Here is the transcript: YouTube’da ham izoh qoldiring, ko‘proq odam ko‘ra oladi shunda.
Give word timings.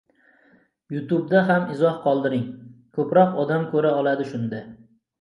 YouTube’da 0.95 1.43
ham 1.51 1.69
izoh 1.75 2.01
qoldiring, 2.07 2.49
ko‘proq 2.99 3.39
odam 3.47 3.71
ko‘ra 3.77 3.97
oladi 4.03 4.31
shunda. 4.35 4.69